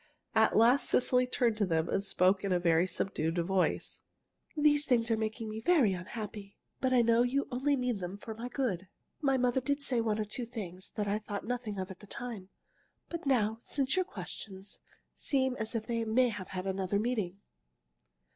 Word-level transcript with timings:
At 0.33 0.55
last 0.57 0.89
Cecily 0.89 1.27
turned 1.27 1.57
to 1.57 1.65
them 1.67 1.87
and 1.87 2.03
spoke 2.03 2.43
in 2.43 2.51
a 2.51 2.59
very 2.59 2.87
subdued 2.87 3.37
voice: 3.45 3.99
"These 4.57 4.85
things 4.87 5.11
are 5.11 5.15
making 5.15 5.47
me 5.47 5.61
very 5.61 5.93
unhappy, 5.93 6.57
but 6.79 6.91
I 6.91 7.03
know 7.03 7.21
you 7.21 7.47
only 7.51 7.75
mean 7.75 7.99
them 7.99 8.17
for 8.17 8.33
my 8.33 8.49
good. 8.49 8.87
My 9.21 9.37
mother 9.37 9.61
did 9.61 9.83
say 9.83 10.01
one 10.01 10.17
or 10.19 10.25
two 10.25 10.45
things 10.47 10.89
that 10.95 11.07
I 11.07 11.19
thought 11.19 11.45
nothing 11.45 11.77
of 11.77 11.91
at 11.91 11.99
the 11.99 12.07
time, 12.07 12.49
but 13.09 13.27
now, 13.27 13.59
since 13.61 13.95
your 13.95 14.05
questions, 14.05 14.79
seem 15.13 15.55
as 15.57 15.75
if 15.75 15.85
they 15.85 16.03
may 16.03 16.29
have 16.29 16.49
another 16.65 16.97
meaning. 16.97 17.39